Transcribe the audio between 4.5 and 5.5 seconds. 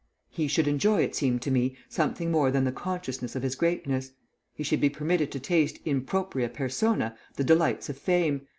He should be permitted to